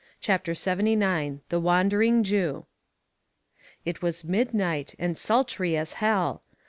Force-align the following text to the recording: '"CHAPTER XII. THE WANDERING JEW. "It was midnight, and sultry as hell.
'"CHAPTER 0.19 0.55
XII. 0.55 1.41
THE 1.49 1.59
WANDERING 1.59 2.23
JEW. 2.23 2.65
"It 3.85 4.01
was 4.01 4.25
midnight, 4.25 4.95
and 4.97 5.15
sultry 5.15 5.77
as 5.77 5.93
hell. 6.01 6.41